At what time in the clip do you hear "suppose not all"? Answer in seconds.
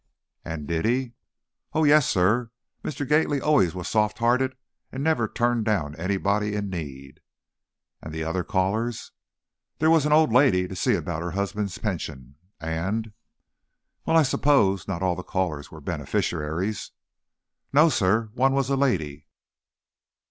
14.23-15.15